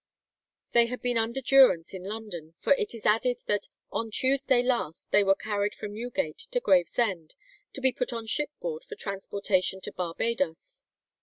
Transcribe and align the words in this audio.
They 0.71 0.87
had 0.87 1.03
been 1.03 1.19
under 1.19 1.41
durance 1.41 1.93
in 1.93 2.03
London, 2.05 2.55
for 2.57 2.73
it 2.73 2.95
is 2.95 3.05
added 3.05 3.37
that 3.45 3.67
"on 3.91 4.09
Tuesday 4.09 4.63
last 4.63 5.11
they 5.11 5.23
were 5.23 5.35
carried 5.35 5.75
from 5.75 5.93
Newgate 5.93 6.39
to 6.39 6.59
Gravesend, 6.59 7.35
to 7.73 7.81
be 7.81 7.91
put 7.91 8.11
on 8.11 8.25
shipboard 8.25 8.83
for 8.83 8.95
transportation 8.95 9.79
to 9.81 9.91
Barbadoes." 9.91 10.85